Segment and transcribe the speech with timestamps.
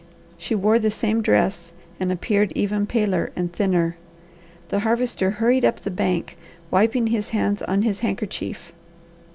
[0.35, 3.97] She wore the same dress and appeared even paler and thinner.
[4.69, 6.39] The Harvester hurried up the bank,
[6.71, 8.73] wiping his hands on his handkerchief.